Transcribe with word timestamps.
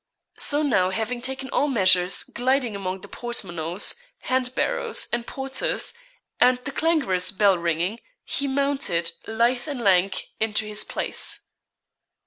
So 0.39 0.63
now 0.63 0.89
having 0.89 1.21
taken 1.21 1.51
all 1.51 1.67
measures, 1.67 2.23
gliding 2.23 2.75
among 2.75 3.01
the 3.01 3.07
portmanteaus, 3.07 3.93
hand 4.21 4.55
barrows, 4.55 5.07
and 5.13 5.27
porters, 5.27 5.93
and 6.39 6.57
the 6.65 6.71
clangorous 6.71 7.31
bell 7.31 7.55
ringing, 7.55 7.99
he 8.25 8.47
mounted, 8.47 9.11
lithe 9.27 9.67
and 9.67 9.79
lank, 9.81 10.29
into 10.39 10.65
his 10.65 10.83
place. 10.83 11.41